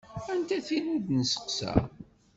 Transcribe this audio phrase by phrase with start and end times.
[0.31, 1.73] Anta tin ur d-nesteqsa.